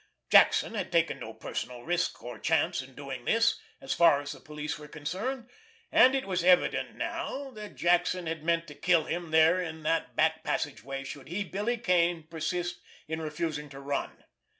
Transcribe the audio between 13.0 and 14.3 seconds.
in refusing to run.